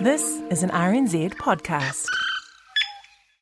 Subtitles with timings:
[0.00, 2.06] This is an RNZ podcast.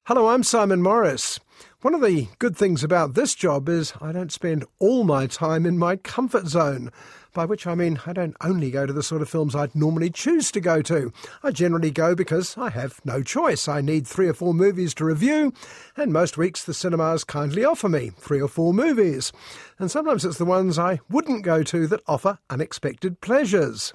[0.05, 1.41] Hello, I'm Simon Morris.
[1.81, 5.67] One of the good things about this job is I don't spend all my time
[5.67, 6.93] in my comfort zone,
[7.33, 10.11] by which I mean I don't only go to the sort of films I'd normally
[10.11, 11.13] choose to go to.
[11.43, 13.67] I generally go because I have no choice.
[13.67, 15.53] I need three or four movies to review,
[15.97, 19.33] and most weeks the cinemas kindly offer me three or four movies.
[19.81, 23.93] And sometimes it's the ones I wouldn't go to that offer unexpected pleasures.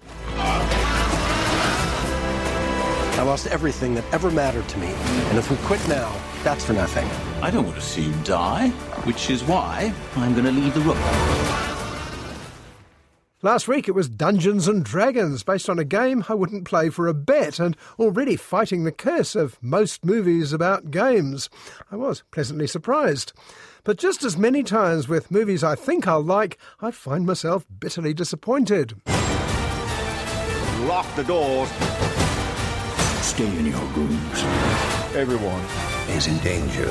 [3.20, 4.88] I lost everything that ever mattered to me.
[4.88, 6.09] And if we quit now,
[6.42, 7.06] that's for nothing.
[7.44, 8.70] I don't want to see you die,
[9.03, 10.98] which is why I'm going to leave the room.
[13.42, 17.09] Last week it was Dungeons and Dragons, based on a game I wouldn't play for
[17.09, 21.50] a bet, and already fighting the curse of most movies about games.
[21.92, 23.33] I was pleasantly surprised.
[23.83, 28.14] But just as many times with movies I think I'll like, I find myself bitterly
[28.14, 28.94] disappointed.
[30.88, 31.70] Lock the doors.
[33.30, 34.44] Stay in your rooms.
[35.16, 35.61] Everyone.
[36.17, 36.89] Is in danger.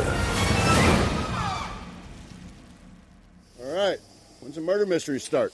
[3.60, 3.98] All right.
[4.38, 5.52] When's the murder mystery start?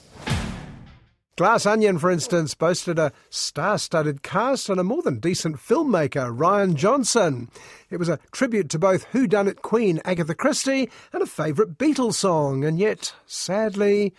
[1.37, 6.37] Glass Onion, for instance, boasted a star studded cast and a more than decent filmmaker,
[6.37, 7.49] Rian Johnson.
[7.89, 12.63] It was a tribute to both whodunit queen Agatha Christie and a favourite Beatles song,
[12.63, 14.13] and yet, sadly,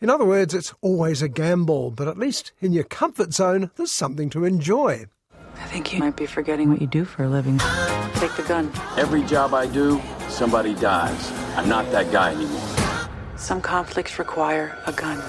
[0.00, 3.92] in other words, it's always a gamble, but at least in your comfort zone, there's
[3.92, 5.06] something to enjoy.
[5.62, 7.58] I think you might be forgetting what you do for a living.
[8.16, 8.70] Take the gun.
[8.98, 11.30] Every job I do, somebody dies.
[11.56, 13.08] I'm not that guy anymore.
[13.36, 15.22] Some conflicts require a gun.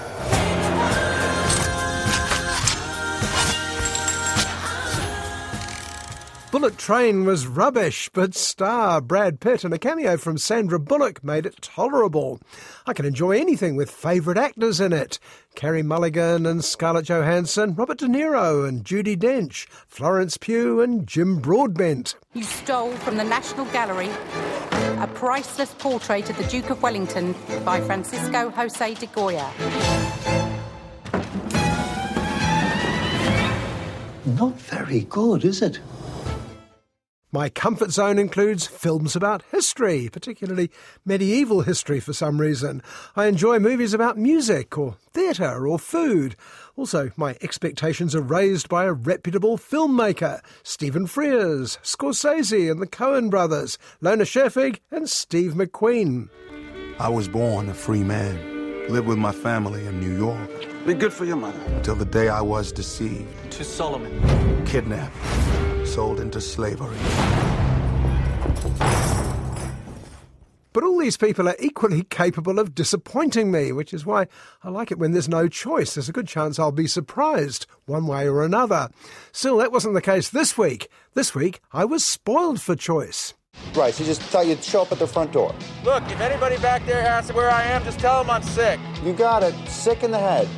[6.54, 11.46] Bullet Train was rubbish, but star Brad Pitt and a cameo from Sandra Bullock made
[11.46, 12.38] it tolerable.
[12.86, 15.18] I can enjoy anything with favourite actors in it.
[15.56, 21.40] Carey Mulligan and Scarlett Johansson, Robert De Niro and Judi Dench, Florence Pugh and Jim
[21.40, 22.14] Broadbent.
[22.34, 24.10] You stole from the National Gallery
[25.02, 29.50] a priceless portrait of the Duke of Wellington by Francisco Jose de Goya.
[34.24, 35.80] Not very good, is it?
[37.34, 40.70] My comfort zone includes films about history, particularly
[41.04, 42.80] medieval history for some reason.
[43.16, 46.36] I enjoy movies about music or theatre or food.
[46.76, 53.30] Also, my expectations are raised by a reputable filmmaker Stephen Frears, Scorsese and the Coen
[53.30, 56.28] brothers, Lone Scherfig and Steve McQueen.
[57.00, 60.86] I was born a free man, lived with my family in New York.
[60.86, 61.58] Be good for your mother.
[61.74, 63.50] Until the day I was deceived.
[63.50, 64.64] To Solomon.
[64.66, 65.16] Kidnapped
[65.94, 66.96] sold into slavery.
[70.72, 74.26] But all these people are equally capable of disappointing me, which is why
[74.64, 75.94] I like it when there's no choice.
[75.94, 78.88] There's a good chance I'll be surprised, one way or another.
[79.30, 80.88] Still, that wasn't the case this week.
[81.14, 83.34] This week, I was spoiled for choice.
[83.76, 85.54] Right, so you just tell you to show up at the front door.
[85.84, 88.80] Look, if anybody back there asks where I am, just tell them I'm sick.
[89.04, 89.54] You got it.
[89.68, 90.48] Sick in the head.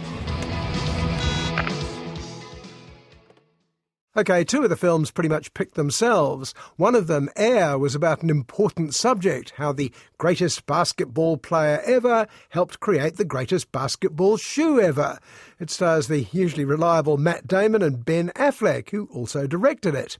[4.18, 6.54] Okay, two of the films pretty much picked themselves.
[6.76, 12.26] One of them, Air, was about an important subject how the greatest basketball player ever
[12.48, 15.18] helped create the greatest basketball shoe ever.
[15.60, 20.16] It stars the hugely reliable Matt Damon and Ben Affleck, who also directed it.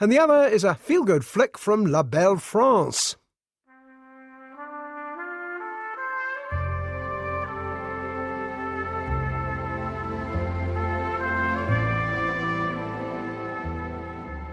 [0.00, 3.16] And the other is a feel good flick from La Belle France.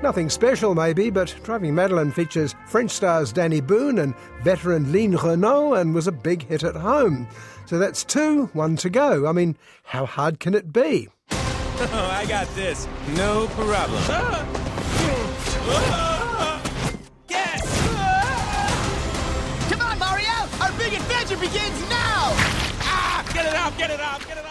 [0.02, 5.76] Nothing special, maybe, but Driving Madeline features French stars Dany Boon and veteran Line Renaud
[5.76, 7.28] and was a big hit at home.
[7.68, 9.28] So that's two, one to go.
[9.28, 11.08] I mean, how hard can it be?
[11.30, 12.88] Oh, I got this.
[13.16, 14.02] No problem.
[17.30, 17.62] yes!
[19.70, 20.50] Come on, Mario!
[20.62, 22.34] Our big adventure begins now!
[22.84, 23.24] Ah!
[23.34, 24.51] Get it out, get it out, get it out!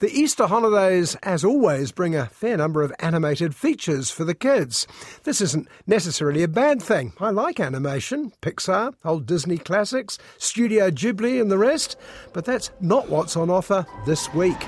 [0.00, 4.86] The Easter holidays, as always, bring a fair number of animated features for the kids.
[5.24, 7.14] This isn't necessarily a bad thing.
[7.18, 11.96] I like animation, Pixar, old Disney classics, Studio Ghibli, and the rest,
[12.32, 14.64] but that's not what's on offer this week.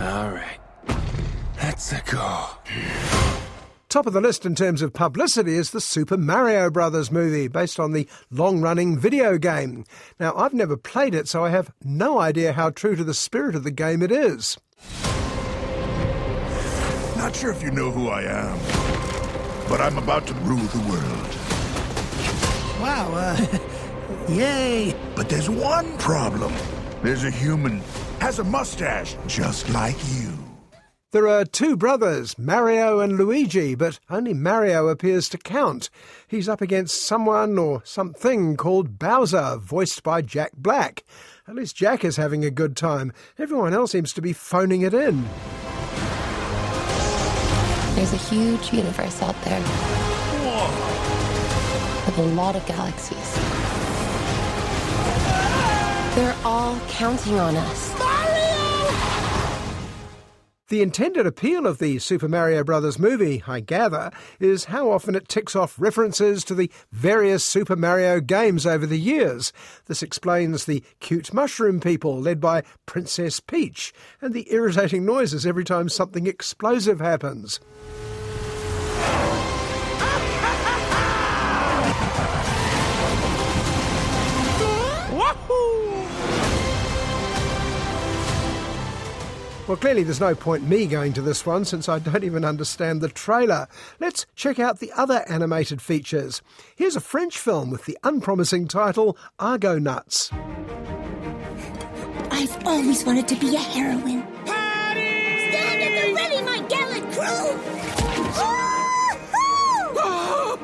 [0.00, 0.58] All right,
[1.62, 2.48] let's go.
[3.92, 7.78] Top of the list in terms of publicity is the Super Mario Brothers movie, based
[7.78, 9.84] on the long running video game.
[10.18, 13.54] Now, I've never played it, so I have no idea how true to the spirit
[13.54, 14.56] of the game it is.
[17.18, 18.58] Not sure if you know who I am,
[19.68, 21.28] but I'm about to rule the world.
[22.80, 23.58] Wow, uh,
[24.32, 24.96] yay!
[25.14, 26.54] But there's one problem.
[27.02, 27.82] There's a human,
[28.20, 30.31] has a mustache, just like you.
[31.12, 35.90] There are two brothers, Mario and Luigi, but only Mario appears to count.
[36.26, 41.04] He's up against someone or something called Bowser, voiced by Jack Black.
[41.46, 43.12] At least Jack is having a good time.
[43.38, 45.24] Everyone else seems to be phoning it in.
[47.94, 49.60] There's a huge universe out there.
[50.40, 52.06] Whoa.
[52.06, 53.34] With a lot of galaxies.
[56.16, 58.21] They're all counting on us.
[60.72, 62.98] The intended appeal of the Super Mario Bros.
[62.98, 64.10] movie, I gather,
[64.40, 68.98] is how often it ticks off references to the various Super Mario games over the
[68.98, 69.52] years.
[69.84, 73.92] This explains the cute mushroom people led by Princess Peach
[74.22, 77.60] and the irritating noises every time something explosive happens.
[89.68, 93.00] Well, clearly there's no point me going to this one since I don't even understand
[93.00, 93.68] the trailer.
[94.00, 96.42] Let's check out the other animated features.
[96.74, 100.30] Here's a French film with the unpromising title Argonauts.
[102.30, 104.22] I've always wanted to be a heroine.
[104.44, 105.50] Patty!
[105.50, 107.60] Stand at the ready, my gallant crew!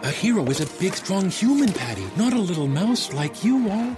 [0.02, 3.96] A hero is a big, strong human, Patty, not a little mouse like you are.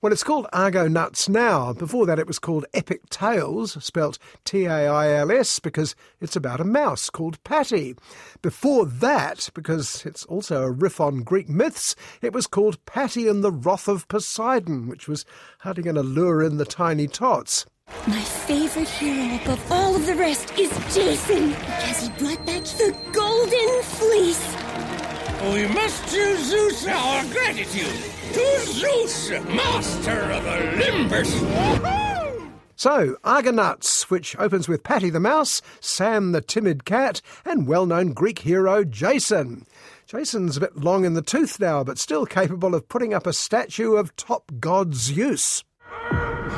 [0.00, 1.72] Well, it's called Argonauts now.
[1.72, 6.36] Before that, it was called Epic Tales, spelt T A I L S, because it's
[6.36, 7.96] about a mouse called Patty.
[8.40, 13.42] Before that, because it's also a riff on Greek myths, it was called Patty and
[13.42, 15.24] the Wrath of Poseidon, which was
[15.58, 17.66] hardly going to lure in the tiny tots.
[18.06, 22.96] My favorite hero above all of the rest is Jason, because he brought back the
[23.12, 24.54] Golden Fleece.
[25.42, 28.14] We must to Zeus our gratitude.
[28.32, 31.32] To Zeus, master of Olympus.
[32.76, 38.12] So, Argonauts, which opens with Patty the Mouse, Sam the Timid Cat, and well known
[38.12, 39.66] Greek hero Jason.
[40.06, 43.32] Jason's a bit long in the tooth now, but still capable of putting up a
[43.32, 45.64] statue of top god Zeus.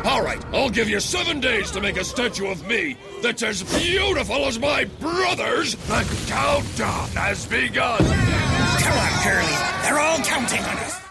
[0.05, 3.63] All right, I'll give you seven days to make a statue of me that's as
[3.63, 5.75] beautiful as my brothers.
[5.75, 7.99] The countdown has begun.
[7.99, 9.83] Come on, Curly.
[9.83, 11.10] They're all counting on us.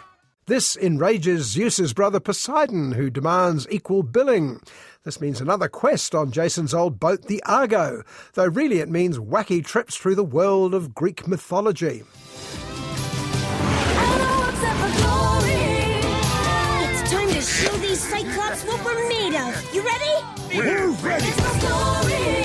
[0.50, 4.60] This enrages Zeus's brother Poseidon, who demands equal billing.
[5.06, 8.02] This means another quest on Jason's old boat, the Argo,
[8.34, 12.02] though really it means wacky trips through the world of Greek mythology.
[16.82, 19.72] It's time to show these Cyclops what we're made of.
[19.72, 20.58] You ready?
[20.58, 22.39] We're ready.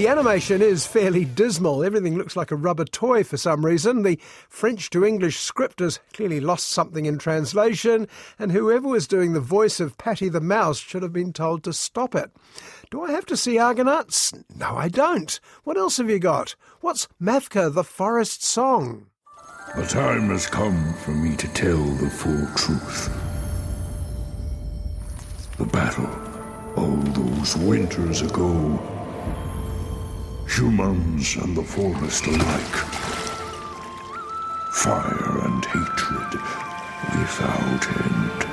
[0.00, 1.84] The animation is fairly dismal.
[1.84, 4.02] Everything looks like a rubber toy for some reason.
[4.02, 9.34] The French to English script has clearly lost something in translation, and whoever was doing
[9.34, 12.30] the voice of Patty the Mouse should have been told to stop it.
[12.90, 14.32] Do I have to see Argonauts?
[14.56, 15.38] No, I don't.
[15.64, 16.54] What else have you got?
[16.80, 19.04] What's Mavka the Forest Song?
[19.76, 23.10] The time has come for me to tell the full truth.
[25.58, 26.08] The battle,
[26.74, 28.99] all those winters ago,
[30.50, 32.76] humans and the forest alike.
[34.72, 36.32] Fire and hatred
[37.18, 38.46] without end.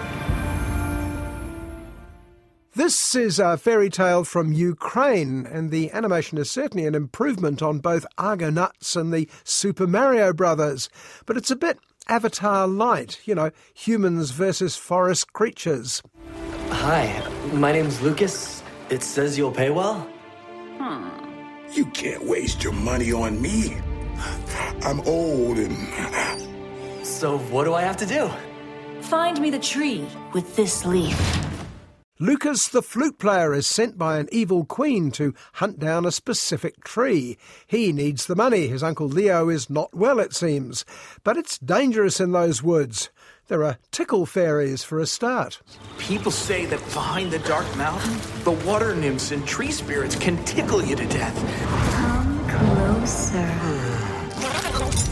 [2.76, 7.80] This is a fairy tale from Ukraine, and the animation is certainly an improvement on
[7.80, 10.90] both Argonauts and the Super Mario Brothers.
[11.26, 16.04] But it's a bit Avatar light, you know, humans versus forest creatures.
[16.70, 18.62] Hi, my name's Lucas.
[18.90, 20.08] It says you'll pay well?
[20.78, 21.27] Hmm.
[21.78, 23.78] You can't waste your money on me.
[24.82, 27.06] I'm old and.
[27.06, 28.32] So, what do I have to do?
[29.02, 31.16] Find me the tree with this leaf.
[32.20, 36.84] Lucas the flute player is sent by an evil queen to hunt down a specific
[36.84, 37.38] tree.
[37.68, 38.66] He needs the money.
[38.66, 40.84] His uncle Leo is not well, it seems.
[41.24, 43.12] But it's dangerous in those woods.
[43.48, 45.62] There are tickle fairies for a start.
[45.98, 50.84] People say that behind the dark mountain, the water nymphs and tree spirits can tickle
[50.84, 51.34] you to death.
[52.50, 53.78] Come closer.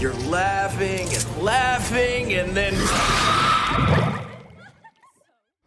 [0.01, 2.73] You're laughing and laughing, and then.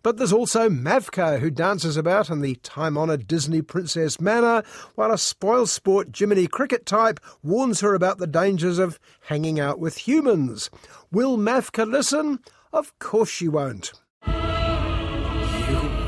[0.03, 4.63] But there's also Mavka, who dances about in the time honoured Disney princess manner,
[4.95, 9.79] while a spoil sport Jiminy Cricket type warns her about the dangers of hanging out
[9.79, 10.69] with humans.
[11.11, 12.41] Will Mavka listen?
[12.73, 13.93] Of course you won't.
[14.27, 14.33] You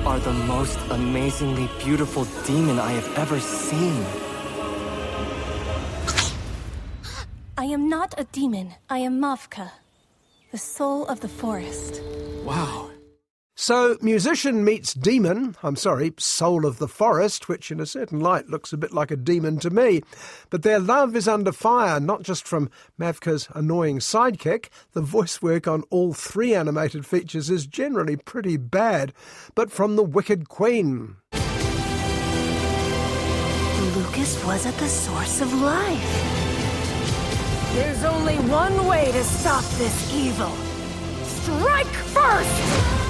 [0.05, 4.05] are the most amazingly beautiful demon I have ever seen.
[7.57, 8.75] I am not a demon.
[8.91, 9.71] I am Mavka,
[10.53, 12.03] the soul of the forest.
[12.45, 12.90] Wow.
[13.63, 18.49] So, musician meets demon, I'm sorry, soul of the forest, which in a certain light
[18.49, 20.01] looks a bit like a demon to me.
[20.49, 24.71] But their love is under fire, not just from Mavka's annoying sidekick.
[24.93, 29.13] The voice work on all three animated features is generally pretty bad,
[29.55, 31.17] but from the Wicked Queen.
[33.95, 36.15] Lucas was at the source of life.
[37.75, 40.57] There's only one way to stop this evil.
[41.25, 43.10] Strike first!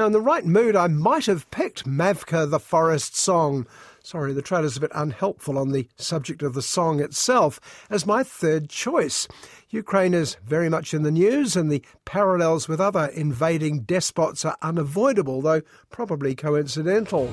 [0.00, 3.66] Now, in the right mood, I might have picked Mavka the Forest Song.
[4.02, 8.22] Sorry, the trailer's a bit unhelpful on the subject of the song itself as my
[8.22, 9.28] third choice.
[9.68, 14.56] Ukraine is very much in the news, and the parallels with other invading despots are
[14.62, 17.26] unavoidable, though probably coincidental.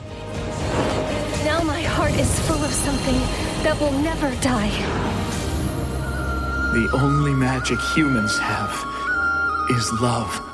[1.45, 3.19] Now my heart is full of something
[3.63, 4.71] that will never die.
[6.73, 8.73] The only magic humans have
[9.69, 10.46] is love.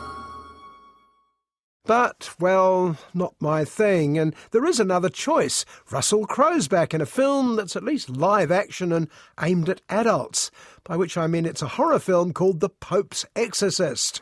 [1.85, 4.17] But, well, not my thing.
[4.17, 5.65] And there is another choice.
[5.91, 9.09] Russell Crowe's back in a film that's at least live action and
[9.41, 10.49] aimed at adults,
[10.85, 14.21] by which I mean it's a horror film called The Pope's Exorcist.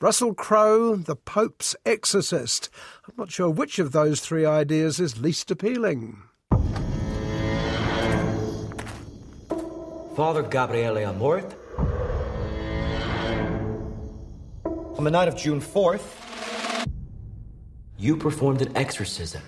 [0.00, 2.68] Russell Crowe, The Pope's Exorcist.
[3.06, 6.22] I'm not sure which of those three ideas is least appealing.
[10.16, 11.54] Father Gabriele Amorth.
[14.98, 16.27] On the night of June 4th,
[17.98, 19.42] you performed an exorcism.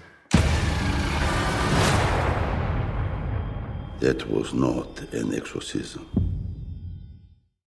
[4.00, 6.08] That was not an exorcism.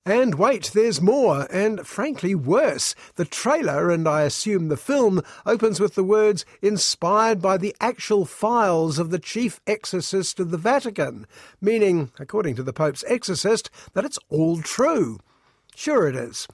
[0.05, 2.95] And wait, there's more, and frankly worse.
[3.15, 8.25] The trailer, and I assume the film, opens with the words, inspired by the actual
[8.25, 11.27] files of the chief exorcist of the Vatican,
[11.59, 15.19] meaning, according to the Pope's exorcist, that it's all true.
[15.75, 16.47] Sure it is.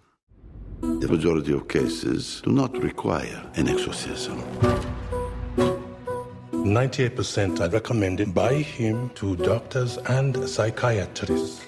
[0.82, 4.42] The majority of cases do not require an exorcism.
[6.52, 11.66] 98% are recommended by him to doctors and psychiatrists.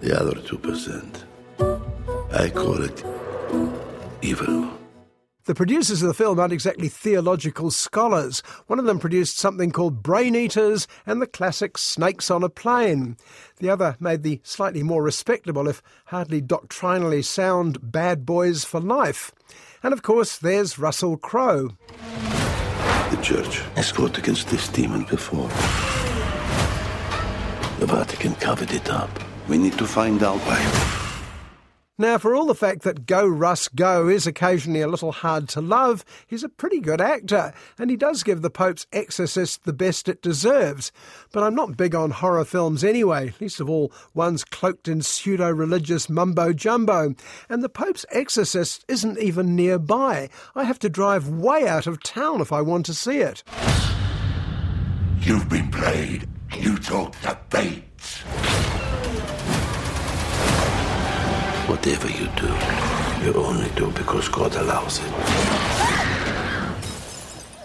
[0.00, 1.24] The other 2%,
[2.32, 3.04] I call it
[4.22, 4.79] evil.
[5.46, 8.42] The producers of the film aren't exactly theological scholars.
[8.66, 13.16] One of them produced something called Brain Eaters and the classic Snakes on a Plane.
[13.58, 19.32] The other made the slightly more respectable, if hardly doctrinally sound, Bad Boys for Life.
[19.82, 21.70] And of course, there's Russell Crowe.
[23.10, 25.48] The church has fought against this demon before.
[27.80, 29.10] The Vatican covered it up.
[29.48, 30.99] We need to find out why.
[32.00, 35.60] Now, for all the fact that Go Russ Go is occasionally a little hard to
[35.60, 40.08] love, he's a pretty good actor, and he does give The Pope's Exorcist the best
[40.08, 40.92] it deserves.
[41.30, 45.50] But I'm not big on horror films anyway, least of all ones cloaked in pseudo
[45.50, 47.14] religious mumbo jumbo.
[47.50, 50.30] And The Pope's Exorcist isn't even nearby.
[50.54, 53.42] I have to drive way out of town if I want to see it.
[55.18, 56.26] You've been played.
[56.56, 57.84] You took the bait.
[61.70, 62.48] Whatever you do,
[63.24, 65.79] you only do because God allows it.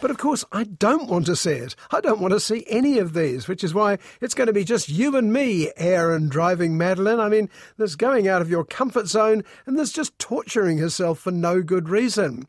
[0.01, 1.75] But of course, I don't want to see it.
[1.91, 4.63] I don't want to see any of these, which is why it's going to be
[4.63, 7.19] just you and me, Air and, driving Madeline.
[7.19, 11.31] I mean, there's going out of your comfort zone, and there's just torturing herself for
[11.31, 12.47] no good reason.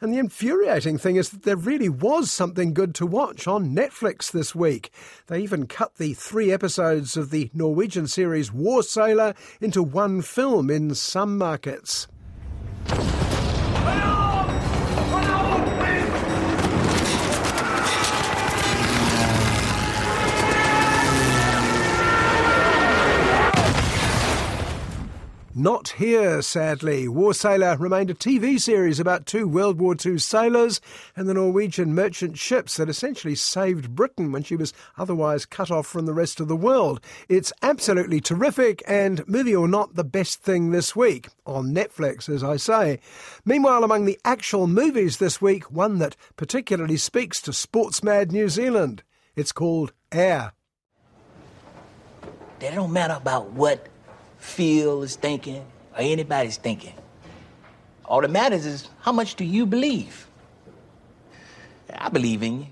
[0.00, 4.30] And the infuriating thing is that there really was something good to watch on Netflix
[4.30, 4.92] this week.
[5.26, 10.70] They even cut the three episodes of the Norwegian series War Sailor into one film
[10.70, 12.06] in some markets.
[25.54, 27.08] Not here, sadly.
[27.08, 30.80] War Sailor remained a TV series about two World War II sailors
[31.16, 35.86] and the Norwegian merchant ships that essentially saved Britain when she was otherwise cut off
[35.86, 37.00] from the rest of the world.
[37.30, 41.28] It's absolutely terrific and, movie or not, the best thing this week.
[41.46, 43.00] On Netflix, as I say.
[43.46, 48.50] Meanwhile, among the actual movies this week, one that particularly speaks to sports mad New
[48.50, 49.02] Zealand.
[49.34, 50.52] It's called Air.
[52.58, 53.88] They don't matter about what
[54.38, 56.94] Phil is thinking or anybody's thinking.
[58.04, 60.26] All that matters is how much do you believe?
[61.92, 62.66] I believe in you.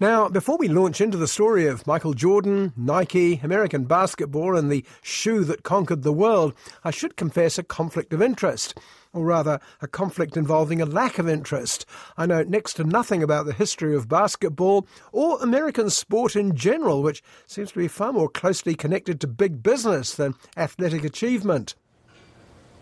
[0.00, 4.84] Now, before we launch into the story of Michael Jordan, Nike, American basketball, and the
[5.02, 8.78] shoe that conquered the world, I should confess a conflict of interest.
[9.14, 11.86] Or rather, a conflict involving a lack of interest.
[12.18, 17.02] I know next to nothing about the history of basketball or American sport in general,
[17.02, 21.76] which seems to be far more closely connected to big business than athletic achievement.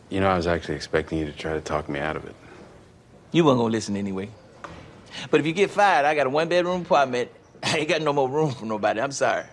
[0.08, 2.34] You know, I was actually expecting you to try to talk me out of it.
[3.30, 4.30] You weren't gonna listen anyway.
[5.30, 7.30] But if you get fired, I got a one bedroom apartment.
[7.62, 9.00] I ain't got no more room for nobody.
[9.00, 9.44] I'm sorry.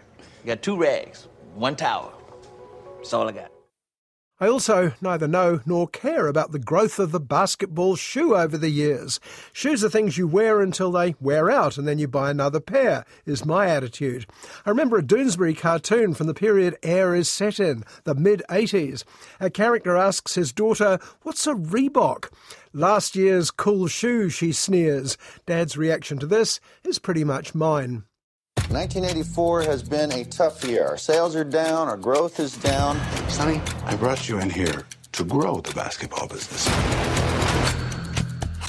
[0.43, 2.13] I got two rags, one towel.
[2.97, 3.51] That's all I got.
[4.41, 8.69] I also neither know nor care about the growth of the basketball shoe over the
[8.69, 9.19] years.
[9.51, 13.03] Shoes are things you wear until they wear out and then you buy another pair,
[13.25, 14.25] is my attitude.
[14.65, 19.03] I remember a Doonesbury cartoon from the period Air is set in, the mid 80s.
[19.41, 22.31] A character asks his daughter, What's a Reebok?
[22.71, 25.17] Last year's cool shoe, she sneers.
[25.47, 28.05] Dad's reaction to this is pretty much mine.
[28.69, 30.85] 1984 has been a tough year.
[30.85, 32.99] Our sales are down, our growth is down.
[33.27, 36.67] Sonny, I brought you in here to grow the basketball business.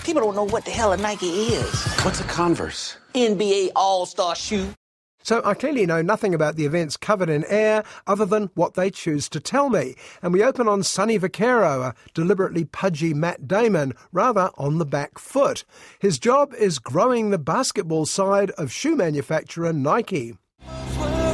[0.02, 1.84] People don't know what the hell a Nike is.
[2.02, 2.96] What's a Converse?
[3.14, 4.72] NBA All Star shoe.
[5.22, 8.90] So I clearly know nothing about the events covered in air other than what they
[8.90, 9.94] choose to tell me.
[10.22, 15.18] And we open on Sonny Vaccaro, a deliberately pudgy Matt Damon, rather on the back
[15.18, 15.64] foot.
[15.98, 20.36] His job is growing the basketball side of shoe manufacturer Nike.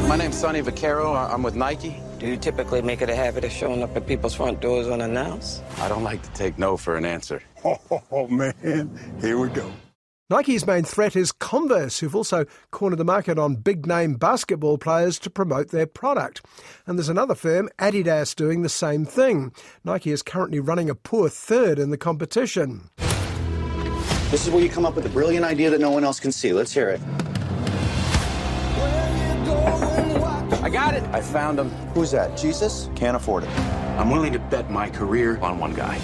[0.08, 1.16] My name's Sonny Vaccaro.
[1.32, 1.96] I'm with Nike.
[2.18, 5.62] Do you typically make it a habit of showing up at people's front doors unannounced?
[5.78, 7.42] I don't like to take no for an answer.
[8.12, 8.54] Oh, man.
[9.20, 9.70] Here we go.
[10.28, 15.21] Nike's main threat is Converse, who've also cornered the market on big name basketball players
[15.21, 16.45] to promote their product.
[16.84, 19.52] And there's another firm, Adidas, doing the same thing.
[19.84, 22.91] Nike is currently running a poor third in the competition.
[24.32, 26.32] This is where you come up with a brilliant idea that no one else can
[26.32, 26.52] see.
[26.52, 27.00] Let's hear it.
[30.60, 31.04] I got it.
[31.12, 31.71] I found him.
[31.95, 32.36] Who's that?
[32.36, 32.91] Jesus?
[32.97, 33.50] Can't afford it.
[33.97, 36.00] I'm willing to bet my career on one guy.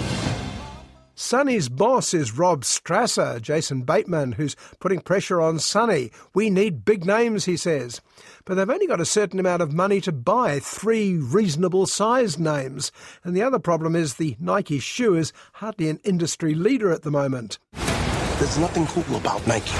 [1.23, 6.11] Sonny's boss is Rob Strasser, Jason Bateman, who's putting pressure on Sonny.
[6.33, 8.01] We need big names, he says.
[8.43, 12.91] But they've only got a certain amount of money to buy three reasonable sized names.
[13.23, 17.09] And the other problem is the Nike shoe is hardly an industry leader at the
[17.11, 17.57] moment.
[17.71, 19.71] There's nothing cool about Nike.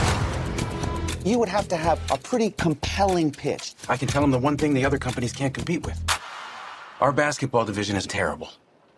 [1.29, 3.75] You would have to have a pretty compelling pitch.
[3.89, 6.01] I can tell them the one thing the other companies can't compete with.
[7.01, 8.49] Our basketball division is terrible.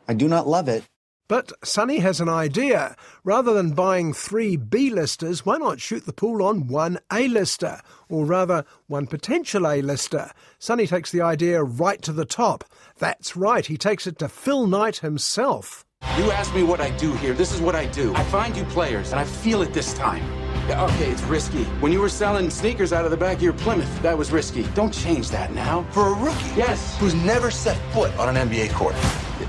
[0.07, 0.83] I do not love it.
[1.27, 2.95] But Sonny has an idea.
[3.23, 7.81] Rather than buying three B-listers, why not shoot the pool on one A-lister?
[8.09, 10.31] Or rather, one potential A-lister.
[10.59, 12.63] Sonny takes the idea right to the top.
[12.99, 15.83] That's right, he takes it to Phil Knight himself.
[16.17, 17.33] You ask me what I do here.
[17.33, 18.13] This is what I do.
[18.13, 20.23] I find you players, and I feel it this time.
[20.69, 21.63] Yeah, okay, it's risky.
[21.81, 24.63] When you were selling sneakers out of the back of your Plymouth, that was risky.
[24.75, 25.85] Don't change that now.
[25.91, 26.49] For a rookie?
[26.55, 26.97] Yes.
[26.99, 28.95] Who's never set foot on an NBA court.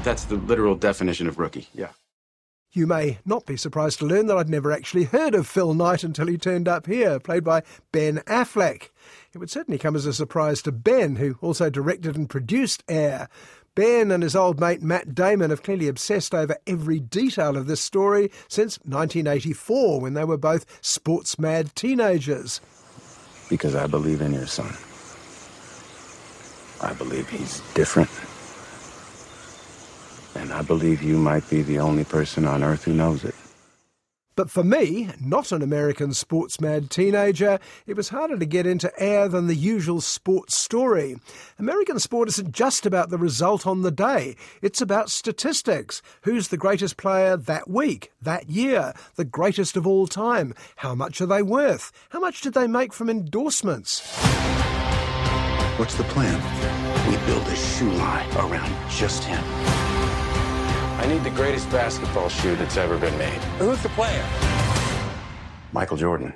[0.06, 1.88] That's the literal definition of rookie, yeah.
[2.70, 6.04] You may not be surprised to learn that I'd never actually heard of Phil Knight
[6.04, 8.90] until he turned up here, played by Ben Affleck.
[9.34, 13.28] It would certainly come as a surprise to Ben, who also directed and produced Air.
[13.74, 17.80] Ben and his old mate Matt Damon have clearly obsessed over every detail of this
[17.80, 22.60] story since 1984, when they were both sports mad teenagers.
[23.50, 24.72] Because I believe in your son.
[26.80, 28.08] I believe he's different.
[30.36, 33.34] And I believe you might be the only person on earth who knows it.
[34.36, 38.92] But for me, not an American sports mad teenager, it was harder to get into
[39.02, 41.16] air than the usual sports story.
[41.58, 46.02] American sport isn't just about the result on the day, it's about statistics.
[46.22, 50.52] Who's the greatest player that week, that year, the greatest of all time?
[50.76, 51.90] How much are they worth?
[52.10, 54.02] How much did they make from endorsements?
[55.78, 56.38] What's the plan?
[57.08, 59.65] We build a shoe line around just him.
[60.98, 63.40] I need the greatest basketball shoe that's ever been made.
[63.58, 64.26] Who's the player?
[65.72, 66.32] Michael Jordan.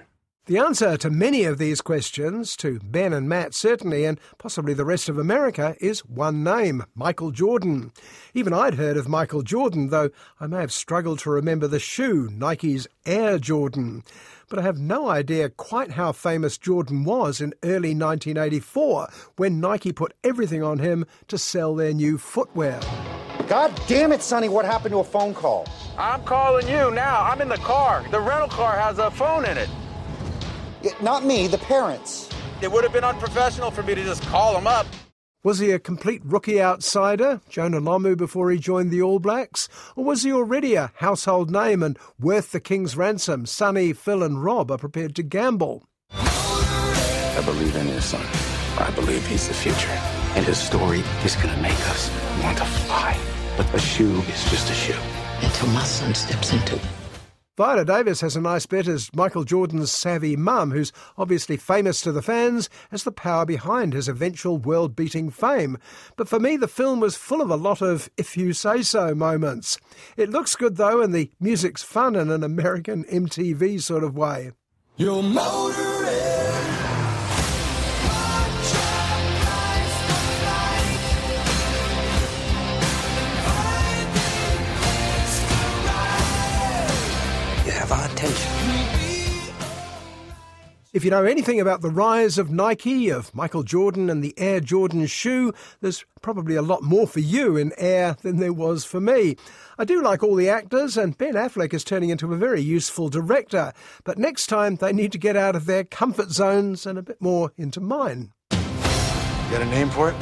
[0.46, 4.84] The answer to many of these questions, to Ben and Matt certainly, and possibly the
[4.84, 7.92] rest of America, is one name Michael Jordan.
[8.34, 12.28] Even I'd heard of Michael Jordan, though I may have struggled to remember the shoe,
[12.32, 14.02] Nike's Air Jordan.
[14.48, 19.92] But I have no idea quite how famous Jordan was in early 1984 when Nike
[19.92, 22.80] put everything on him to sell their new footwear.
[23.50, 25.66] God damn it, Sonny, what happened to a phone call?
[25.98, 27.24] I'm calling you now.
[27.24, 28.04] I'm in the car.
[28.12, 29.68] The rental car has a phone in it.
[30.84, 32.30] Yeah, not me, the parents.
[32.62, 34.86] It would have been unprofessional for me to just call them up.
[35.42, 39.68] Was he a complete rookie outsider, Jonah Lomu, before he joined the All Blacks?
[39.96, 44.44] Or was he already a household name and worth the king's ransom Sonny, Phil, and
[44.44, 45.88] Rob are prepared to gamble?
[46.12, 48.24] I believe in his son.
[48.78, 49.98] I believe he's the future.
[50.36, 52.08] And his story is going to make us
[52.44, 53.29] want to fly.
[53.60, 54.98] But a shoe is just a shoe.
[55.42, 56.82] Until my son steps into it.
[57.58, 62.10] Viola Davis has a nice bit as Michael Jordan's savvy mum, who's obviously famous to
[62.10, 65.76] the fans as the power behind his eventual world beating fame.
[66.16, 69.14] But for me, the film was full of a lot of if you say so
[69.14, 69.78] moments.
[70.16, 74.52] It looks good though, and the music's fun in an American MTV sort of way.
[74.96, 75.89] Your motor
[88.20, 88.50] attention.
[90.92, 94.58] If you know anything about the rise of Nike, of Michael Jordan and the Air
[94.58, 99.00] Jordan shoe, there's probably a lot more for you in Air than there was for
[99.00, 99.36] me.
[99.78, 103.08] I do like all the actors, and Ben Affleck is turning into a very useful
[103.08, 107.02] director, but next time they need to get out of their comfort zones and a
[107.02, 108.32] bit more into mine.
[108.50, 110.16] You got a name for it?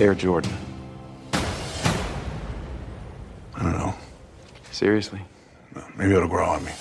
[0.00, 0.52] Air Jordan.
[1.32, 3.92] I don't know.
[4.70, 5.20] Seriously?
[5.96, 6.72] Maybe it'll grow on me.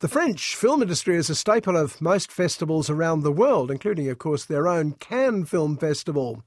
[0.00, 4.18] The French film industry is a staple of most festivals around the world, including, of
[4.18, 6.42] course, their own Cannes Film Festival.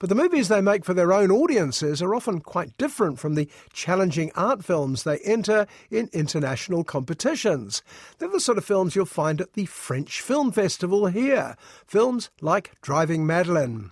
[0.00, 3.46] But the movies they make for their own audiences are often quite different from the
[3.74, 7.82] challenging art films they enter in international competitions.
[8.18, 11.54] They're the sort of films you'll find at the French Film Festival here.
[11.86, 13.90] Films like Driving Madeline.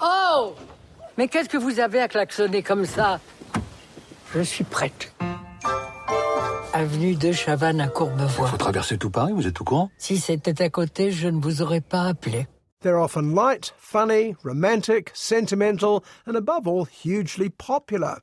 [0.00, 0.54] Oh
[1.16, 3.18] Mais qu'est-ce que vous avez à klaxonner comme ça
[4.32, 5.12] Je suis prête.
[6.72, 8.46] Avenue de Chavannes à Courbevoie.
[8.46, 11.60] Faut traverser tout Paris, vous êtes au courant Si c'était à côté, je ne vous
[11.60, 12.46] aurais pas appelé.
[12.82, 18.20] They're often light, funny, romantic, sentimental, and above all, hugely popular.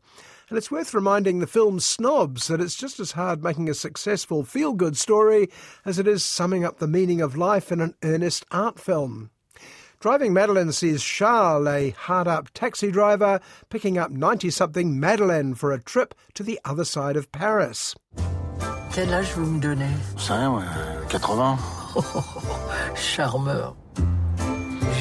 [0.49, 4.43] And it's worth reminding the film snobs that it's just as hard making a successful
[4.43, 5.49] feel good story
[5.85, 9.29] as it is summing up the meaning of life in an earnest art film.
[9.99, 13.39] Driving Madeline sees Charles, a hard up taxi driver,
[13.69, 17.93] picking up 90 something Madeleine for a trip to the other side of Paris.
[18.91, 20.65] Quel âge vous me donnez C'est rien, ouais.
[21.09, 21.59] 80.
[22.95, 23.75] Charmeur.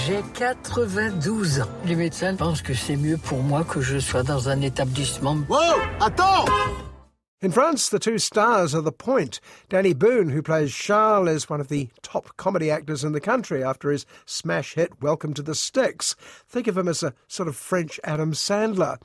[0.06, 1.68] J'ai 92 ans.
[1.84, 5.36] Les médecins pensent que c'est mieux pour moi que je sois dans un établissement.
[5.48, 5.80] Whoa!
[6.00, 6.44] Attends!
[7.42, 9.40] In France, the two stars are the point.
[9.68, 13.64] Dany Boon, who plays Charles, is one of the top comedy actors in the country
[13.64, 16.14] after his smash hit Welcome to the Sticks.
[16.48, 18.98] Think of him as a sort of French Adam Sandler.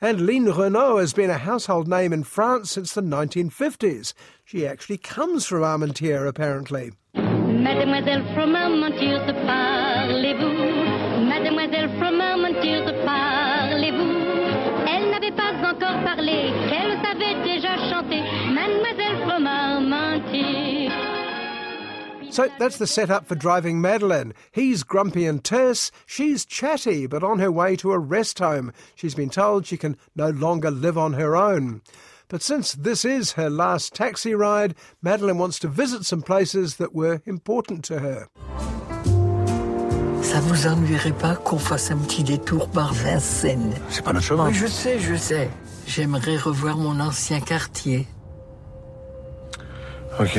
[0.00, 4.14] And Line Renaud has been a household name in France since the 1950s.
[4.46, 6.92] She actually comes from Armentières, apparently.
[7.14, 9.28] Mademoiselle from Armentières,
[16.18, 20.92] encore parlé, qu'elle savait déjà chanter Mademoiselle from Armentières.
[22.30, 24.34] So that's the setup for driving Madeline.
[24.52, 28.72] He's grumpy and terse, she's chatty, but on her way to a rest home.
[28.94, 31.80] She's been told she can no longer live on her own.
[32.28, 36.94] But since this is her last taxi ride, Madeline wants to visit some places that
[36.94, 38.28] were important to her.
[40.22, 44.48] Ça vous ennuierait pas qu'on fasse un petit détour par Vincennes C'est pas notre chemin.
[44.48, 45.48] Oui, je sais, je sais.
[45.88, 48.06] J'aimerais revoir mon ancien quartier.
[50.20, 50.38] Ok.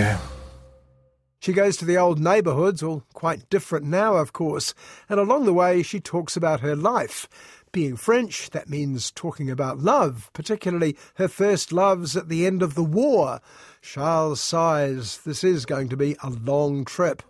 [1.40, 4.76] She goes to the old neighbourhoods, all quite different now, of course,
[5.10, 7.28] and along the way she talks about her life.
[7.72, 12.76] Being French, that means talking about love, particularly her first loves at the end of
[12.76, 13.40] the war.
[13.82, 17.24] Charles sighs, this is going to be a long trip.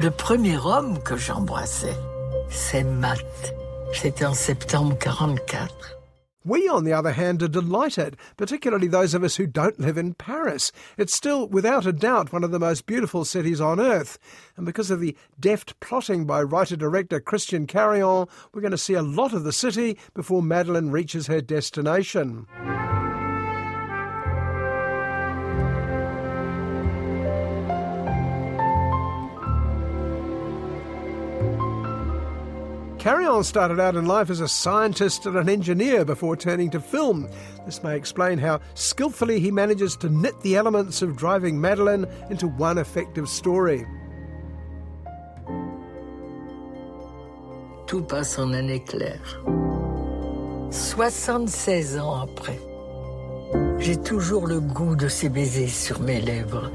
[0.00, 1.96] Le premier homme que j'embrassais,
[2.48, 3.57] c'est Matt.
[3.92, 5.68] C'était en septembre 44.
[6.44, 10.14] We, on the other hand, are delighted, particularly those of us who don't live in
[10.14, 10.72] Paris.
[10.96, 14.18] It's still, without a doubt, one of the most beautiful cities on earth.
[14.56, 18.94] And because of the deft plotting by writer director Christian Carion, we're going to see
[18.94, 22.46] a lot of the city before Madeline reaches her destination.
[33.08, 37.26] Carion started out in life as a scientist and an engineer before turning to film.
[37.64, 42.48] This may explain how skillfully he manages to knit the elements of driving Madeline into
[42.48, 43.86] one effective story.
[47.86, 49.18] Tout passe en un éclair.
[50.70, 52.60] 76 ans après,
[53.78, 56.70] j'ai toujours le goût de ces baisers sur mes lèvres.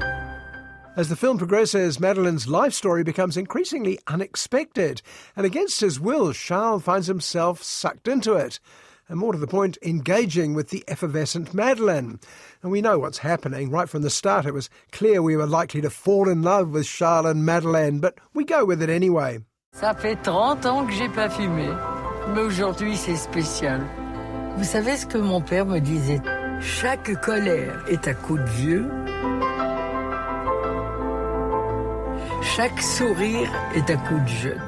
[0.96, 5.02] As the film progresses, Madeleine's life story becomes increasingly unexpected,
[5.36, 8.60] and against his will, Charles finds himself sucked into it.
[9.08, 12.20] And more to the point, engaging with the effervescent Madeleine.
[12.62, 13.70] And we know what's happening.
[13.70, 16.86] Right from the start, it was clear we were likely to fall in love with
[16.86, 19.40] Charles and Madeleine, but we go with it anyway.
[19.74, 21.66] Ça fait 30 ans que j'ai pas fumé,
[22.32, 23.80] mais aujourd'hui c'est spécial.
[24.56, 26.22] Vous savez ce que mon père me disait
[26.60, 28.88] Chaque colère est un coup de vieux,
[32.44, 34.60] chaque sourire est un coup de jeune.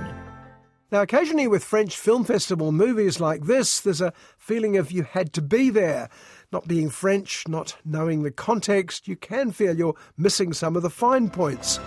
[0.93, 5.33] Now, occasionally with French film festival movies like this, there's a feeling of you had
[5.35, 6.09] to be there.
[6.53, 10.91] Not being French, not knowing the context, you can feel you're missing some of the
[10.91, 11.81] fine points.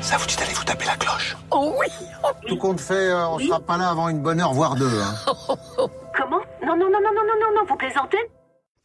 [0.00, 1.86] Ça vous dit d'aller vous taper la cloche Oh oui
[2.22, 4.86] oh Tout compte fait, euh, on sera pas là avant une bonne heure, voire deux.
[4.86, 5.14] Hein.
[6.16, 8.18] Comment Non, non, non, non, non, non, non, non, vous plaisantez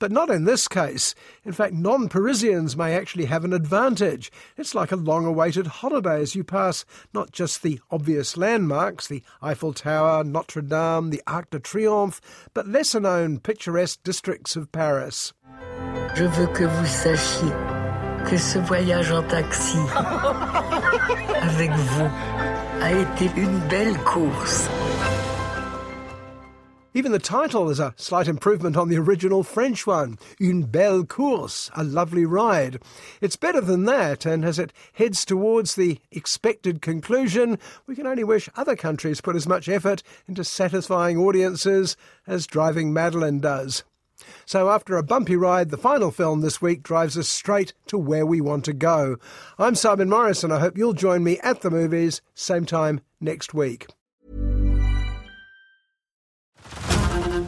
[0.04, 1.16] But not in this case.
[1.46, 4.34] In fact, non Parisians may actually have an advantage.
[4.58, 9.24] It's like a long awaited holiday as you pass not just the obvious landmarks, the
[9.42, 12.20] Eiffel Tower, Notre Dame, the Arc de Triomphe,
[12.54, 15.32] but lesser known picturesque districts of Paris.
[16.16, 17.54] Je veux que vous sachiez
[18.30, 19.78] que ce voyage en taxi
[21.44, 22.12] avec vous
[22.82, 24.68] a été une belle course.
[26.96, 31.72] Even the title is a slight improvement on the original French one, Une belle course,
[31.76, 32.80] a lovely ride.
[33.20, 38.24] It's better than that, and as it heads towards the expected conclusion, we can only
[38.24, 43.84] wish other countries put as much effort into satisfying audiences as Driving Madeline does.
[44.46, 48.26] So, after a bumpy ride, the final film this week drives us straight to where
[48.26, 49.18] we want to go.
[49.58, 53.56] I'm Simon Morris, and I hope you'll join me at the movies, same time next
[53.56, 53.88] week.